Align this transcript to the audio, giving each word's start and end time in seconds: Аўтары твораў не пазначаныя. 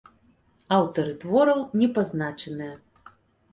Аўтары 0.77 1.13
твораў 1.25 1.61
не 1.83 1.91
пазначаныя. 2.01 2.75